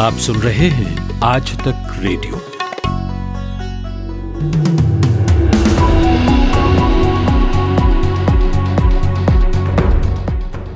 [0.00, 2.36] आप सुन रहे हैं आज तक रेडियो।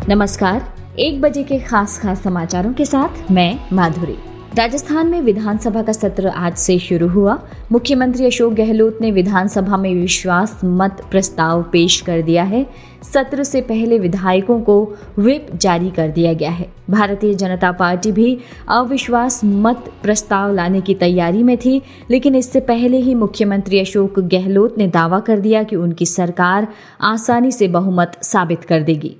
[0.09, 4.19] नमस्कार, एक बजे के खास खास समाचारों के साथ मैं माधुरी।
[4.57, 7.39] राजस्थान में विधानसभा का सत्र आज से शुरू हुआ।
[7.73, 12.67] मुख्यमंत्री अशोक गहलोत ने विधानसभा में विश्वास मत प्रस्ताव पेश कर दिया है।
[13.03, 18.39] सत्र से पहले विधायकों को व्हिप जारी कर दिया गया है। भारतीय जनता पार्टी भी
[18.69, 24.79] अविश्वास मत प्रस्ताव लाने की तैयारी में थी, लेकिन इससे पहले ही मुख्यमंत्री अशोक गहलोत
[24.79, 26.69] ने दावा कर दिया कि उनकी सरकार
[27.01, 29.17] आसानी से बहुमत साबित कर देगी।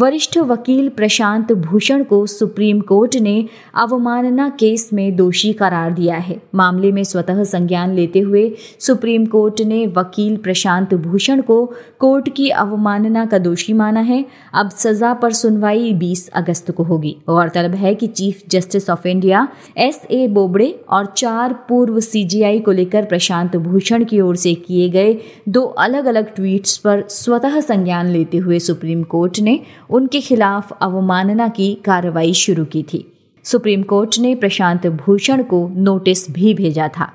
[0.00, 3.44] वरिष्ठ वकील प्रशांत भूषण को सुप्रीम कोर्ट ने
[3.74, 9.60] अवमानना केस में दोषी करार दिया है। मामले में स्वतः संज्ञान लेते हुए सुप्रीम कोर्ट
[9.60, 11.64] ने वकील प्रशांत भूषण को
[11.98, 17.16] कोर्ट की अवमानना का दोषी माना है। अब सजा पर सुनवाई 20 अगस्त को होगी।
[17.26, 19.46] गौरतलब है कि chief justice of India
[19.78, 24.88] S A Bobde और चार पूर्व सीजीआई को लेकर प्रशांत भूषण की ओर से किए
[24.88, 30.72] गए दो अलग अलग ट्वीट्स पर स्वतः संज्ञान लेते हुए सुप्रीम कोर्ट ने उनके खिलाफ
[30.72, 33.04] अवमानना की कार्रवाई शुरू की थी।
[33.44, 37.12] सुप्रीम कोर्ट ने प्रशांत भूषण को नोटिस भी भेजा था।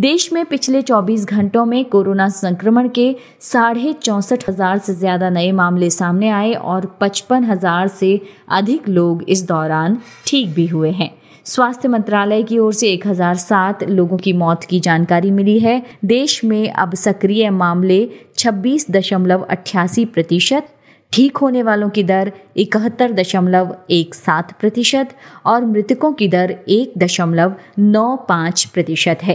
[0.00, 5.52] देश में पिछले 24 घंटों में कोरोना संक्रमण के साढ़े चौसठ हज़ार से ज़्यादा नए
[5.52, 11.10] मामले सामने आए और पचपन हज़ार से अधिक लोग इस दौरान ठीक भी हुए हैं।
[11.46, 16.70] स्वास्थ्य मंत्रालय की ओर से 1007 लोगों की मौत की जानकारी मिली है। देश में
[16.70, 18.08] अब सक्रिय मामले
[18.38, 20.73] छब्बीस दशमलव अट्ठासी प्रतिशत
[21.14, 25.08] ठीक होने वालों की दर इकहत्तर दशमलव एक सात प्रतिशत
[25.46, 29.34] और मृतकों की दर एक दशमलव नौ पाँच प्रतिशत है।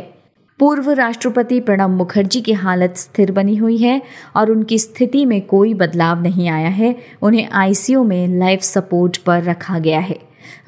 [0.59, 4.01] पूर्व राष्ट्रपति प्रणब मुखर्जी की हालत स्थिर बनी हुई है
[4.35, 9.43] और उनकी स्थिति में कोई बदलाव नहीं आया है। उन्हें आईसीयू में लाइफ सपोर्ट पर
[9.43, 10.19] रखा गया है।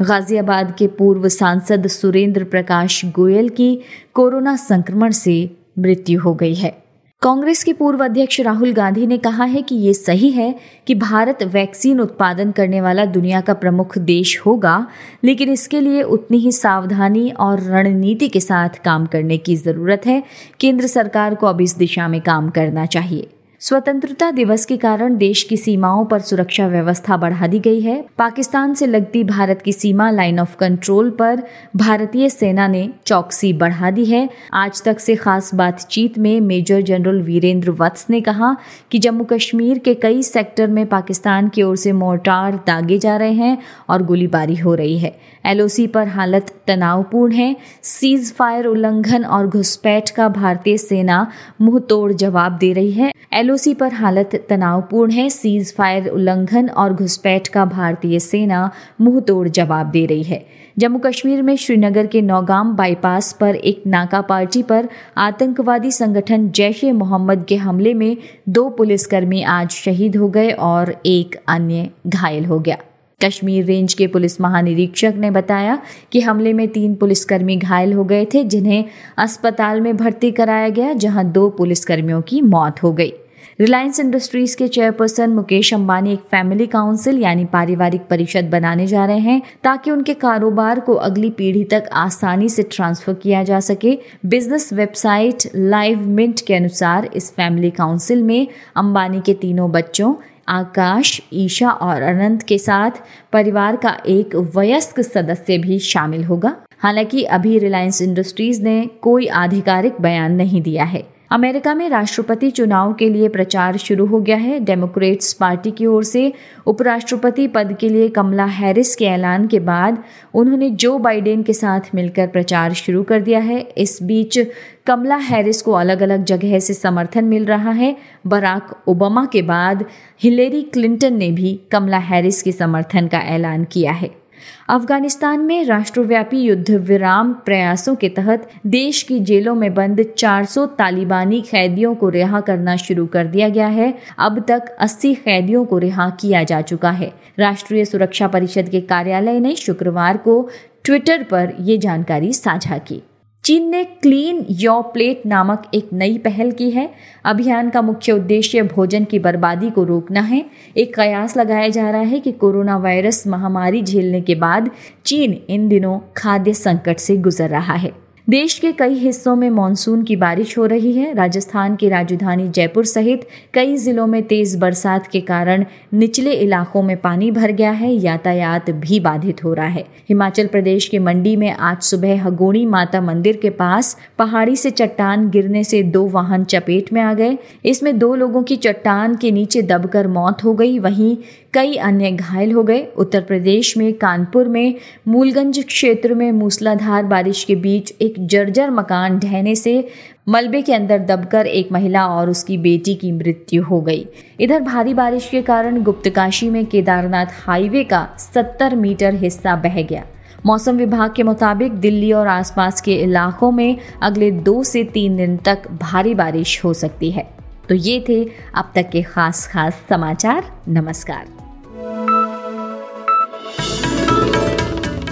[0.01, 3.81] गाजियाबाद के पूर्व सांसद सुरेंद्र प्रकाश गोयल की
[4.13, 6.80] कोरोना संक्रमण से मृत्यु हो गई है।
[7.21, 10.53] कांग्रेस के पूर्व अध्यक्ष राहुल गांधी ने कहा है कि ये सही है
[10.87, 14.87] कि भारत वैक्सीन उत्पादन करने वाला दुनिया का प्रमुख देश होगा,
[15.23, 20.21] लेकिन इसके लिए उतनी ही सावधानी और रणनीति के साथ काम करने की ज़रूरत है।
[20.59, 23.27] केंद्र सरकार को अब इस दिशा में काम करना चाहिए।
[23.61, 28.73] स्वतंत्रता दिवस के कारण देश की सीमाओं पर सुरक्षा व्यवस्था बढ़ा दी गई है। पाकिस्तान
[28.73, 31.43] से लगती भारत की सीमा लाइन ऑफ़ कंट्रोल पर
[31.75, 37.21] भारतीय सेना ने चौकसी बढ़ा दी है। आज तक से खास बातचीत में मेजर जनरल
[37.21, 38.57] वीरेंद्र वत्स ने कहा
[38.91, 43.33] कि जम्मू कश्मीर के कई सेक्टर में पाकिस्तान की ओर से मोर्टार दागे जा रहे
[43.33, 43.57] हैं
[43.89, 50.09] और गोलीबारी हो रही है। एलओसी पर हालत तनावपूर्ण है। सीज फायर उल्लंघन और घुसपैठ
[50.09, 51.27] का भारतीय सेना
[51.61, 53.11] मुँह तोड़ जवाब दे रही है।
[53.51, 58.59] एलओसी पर हालत तनावपूर्ण है। सीज फायर उल्लंघन और घुसपैठ का भारतीय सेना
[59.01, 60.45] मुँह तोड़ जवाब दे रही है।
[60.79, 66.83] जम्मू कश्मीर में श्रीनगर के नौगाम बाईपास पर एक नाका पार्टी पर आतंकवादी संगठन जैश
[66.83, 68.17] ए मोहम्मद के हमले में
[68.49, 72.77] दो पुलिसकर्मी आज शहीद हो गए और एक अन्य घायल हो गया।
[73.21, 75.77] कश्मीर रेंज के पुलिस महानिरीक्षक ने बताया
[76.11, 78.85] कि हमले में तीन पुलिसकर्मी घायल हो गए थे, जिन्हें
[79.17, 83.13] अस्पताल में भर्ती कराया गया, जहाँ दो पुलिसकर्मियों की मौत हो गई।
[83.59, 89.19] रिलायंस इंडस्ट्रीज़ के चेयरपर्सन मुकेश अंबानी एक फैमिली काउंसिल यानी पारिवारिक परिषद बनाने जा रहे
[89.19, 94.73] हैं, ताकि उनके कारोबार को अगली पीढ़ी तक आसानी से ट्रांसफ़र किया जा सके। बिज़नेस
[94.73, 100.13] वेबसाइट लाइव मिंट के अनुसार इस फैमिली काउंसिल में अंबानी के तीनों बच्चों,
[100.47, 102.91] आकाश, ईशा और अनंत के साथ
[103.33, 110.01] परिवार का एक वयस्क सदस्य भी शामिल होगा। हालाँकि अभी रिलायंस इंडस्ट्रीज़ ने कोई आधिकारिक
[110.01, 114.59] बयान नहीं दिया है। अमेरिका में राष्ट्रपति चुनाव के लिए प्रचार शुरू हो गया है।
[114.59, 116.33] डेमोक्रेट्स पार्टी की ओर से
[116.67, 120.03] उपराष्ट्रपति पद के लिए कमला हैरिस के ऐलान के बाद
[120.33, 124.39] उन्होंने जो बाइडेन के साथ मिलकर प्रचार शुरू कर दिया है। इस बीच
[124.87, 127.95] कमला हैरिस को अलग अलग जगह से समर्थन मिल रहा है।
[128.27, 129.85] बराक ओबामा के बाद
[130.23, 134.20] हिलेरी क्लिंटन ने भी कमला हैरिस के समर्थन का ऐलान किया है।
[134.69, 141.41] अफ़गानिस्तान में राष्ट्रव्यापी युद्ध विराम प्रयासों के तहत देश की जेलों में बंद 400 तालिबानी
[141.41, 146.09] कैदियों को रिहा करना शुरू कर दिया गया है। अब तक 80 कैदियों को रिहा
[146.09, 150.49] किया जा चुका है। राष्ट्रीय सुरक्षा परिषद के कार्यालय ने शुक्रवार को
[150.83, 153.03] ट्विटर पर ये जानकारी साझा की।
[153.43, 156.93] चीन ने क्लीन योर प्लेट नामक एक नई पहल की है।
[157.25, 160.45] अभियान का मुख्य उद्देश्य भोजन की बर्बादी को रोकना है।
[160.77, 164.69] एक कयास लगाया जा रहा है कि कोरोना वायरस महामारी झेलने के बाद
[165.05, 167.91] चीन इन दिनों खाद्य संकट से गुजर रहा है।
[168.31, 172.85] देश के कई हिस्सों में मानसून की बारिश हो रही है। राजस्थान की राजधानी जयपुर
[172.85, 177.91] सहित कई जिलों में तेज बरसात के कारण निचले इलाकों में पानी भर गया है।
[177.93, 183.01] यातायात भी बाधित हो रहा है। हिमाचल प्रदेश के मंडी में आज सुबह हगोड़ी माता
[183.01, 187.97] मंदिर के पास पहाड़ी से चट्टान गिरने से दो वाहन चपेट में आ गए। इसमें
[187.99, 191.17] दो लोगों की चट्टान के नीचे दबकर मौत हो गई। वहीं
[191.53, 194.75] कई अन्य घायल हो गए। उत्तर प्रदेश में कानपुर में
[195.07, 199.87] मूलगंज क्षेत्र में मूसलाधार बारिश के बीच एक जर्जर मकान ढहने से
[200.29, 204.07] मलबे के अंदर दबकर एक महिला और उसकी बेटी की मृत्यु हो गई।
[204.39, 210.05] इधर भारी बारिश के कारण गुप्तकाशी में केदारनाथ हाईवे का 70 मीटर हिस्सा बह गया।
[210.45, 215.37] मौसम विभाग के मुताबिक दिल्ली और आसपास के इलाकों में अगले दो से तीन दिन
[215.37, 217.29] तक भारी बारिश हो सकती है।
[217.69, 221.25] तो ये थे अब तक के खास खास समाचार। नमस्कार।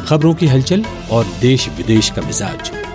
[0.05, 2.78] खबरों की हलचल और देश विदेश का मिजाज।